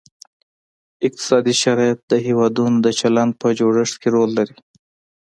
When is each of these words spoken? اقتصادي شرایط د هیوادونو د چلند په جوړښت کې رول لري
اقتصادي 1.07 1.53
شرایط 1.63 1.99
د 2.11 2.13
هیوادونو 2.27 2.77
د 2.85 2.87
چلند 2.99 3.31
په 3.41 3.47
جوړښت 3.59 3.95
کې 4.01 4.07
رول 4.15 4.29
لري 4.37 4.55